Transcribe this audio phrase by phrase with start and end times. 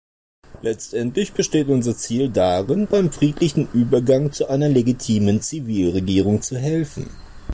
[0.63, 7.07] Letztendlich besteht unser Ziel darin, beim friedlichen Übergang zu einer legitimen Zivilregierung zu helfen.